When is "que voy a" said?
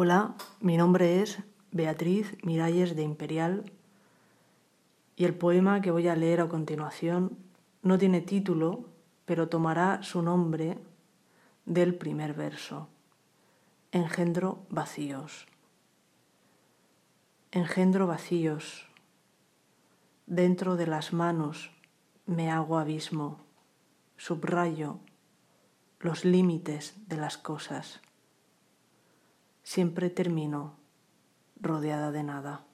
5.80-6.14